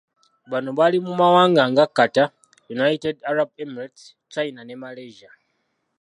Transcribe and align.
Bano 0.51 0.69
bali 0.79 0.97
mu 1.05 1.13
mawanga 1.21 1.63
nga 1.71 1.85
Qatar, 1.97 2.29
United 2.75 3.15
Arab 3.31 3.49
Emirates, 3.63 4.03
China 4.33 4.61
ne 4.63 4.75
Malaysia. 4.83 5.31